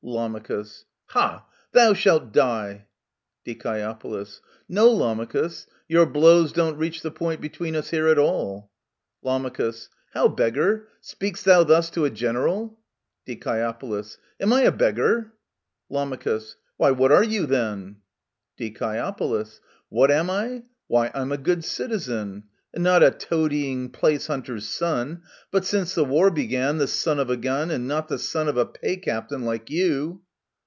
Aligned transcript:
* 0.01 0.03
Lam. 0.11 0.35
Ha! 1.09 1.45
thou 1.73 1.93
shalt 1.93 2.33
die! 2.33 2.87
Die. 3.45 3.97
No, 4.67 4.89
Lamachus; 4.91 5.67
your 5.87 6.07
blows 6.07 6.51
Don't 6.51 6.75
reach 6.77 7.03
the 7.03 7.11
point 7.11 7.39
between 7.39 7.75
us 7.75 7.91
here 7.91 8.07
at 8.07 8.17
alL 8.17 8.71
Lam. 9.21 9.49
How, 10.13 10.27
beggar? 10.27 10.87
Speak'st 11.01 11.45
thou 11.45 11.63
thus 11.63 11.91
to 11.91 12.05
a 12.05 12.09
general? 12.09 12.79
Die. 13.27 13.73
Am 14.39 14.51
I 14.53 14.61
a 14.61 14.71
beggar? 14.71 15.33
Lam. 15.87 16.17
Why, 16.77 16.91
what 16.91 17.11
are 17.11 17.23
you, 17.23 17.45
then? 17.45 17.97
Die. 18.57 19.43
What 19.89 20.09
am 20.11 20.29
I? 20.31 20.63
Why, 20.87 21.11
I'm 21.13 21.31
a 21.31 21.37
good 21.37 21.63
citizen, 21.63 22.45
And 22.73 22.85
not 22.85 23.03
a 23.03 23.11
toadying 23.11 23.89
place 23.89 24.27
hunter's 24.27 24.65
son: 24.65 25.23
But, 25.51 25.65
since 25.65 25.93
the 25.93 26.05
war 26.05 26.31
began, 26.31 26.77
the 26.77 26.87
son 26.87 27.19
of 27.19 27.29
a 27.29 27.35
gun, 27.35 27.69
And 27.69 27.85
not 27.85 28.07
the 28.07 28.17
son 28.17 28.47
of 28.47 28.55
a 28.55 28.65
pay 28.65 28.95
captain— 28.95 29.43
like 29.43 29.69
you 29.69 30.21